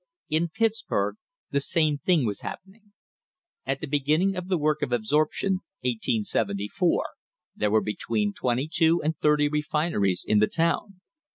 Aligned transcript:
In 0.29 0.49
Pittsburg 0.49 1.17
the 1.51 1.59
same 1.59 1.99
thing 1.99 2.25
was 2.25 2.41
happening. 2.41 2.93
At 3.67 3.81
the 3.81 3.85
begin 3.85 4.19
ning 4.21 4.35
of 4.35 4.47
the 4.47 4.57
work 4.57 4.81
of 4.81 4.91
absorption— 4.91 5.59
1874— 5.81 7.05
there 7.55 7.69
were 7.69 7.81
between 7.81 8.33
twenty 8.33 8.67
two 8.67 8.99
and 9.03 9.15
thirty 9.19 9.47
refineries 9.47 10.25
in 10.27 10.39
the 10.39 10.47
town. 10.47 11.01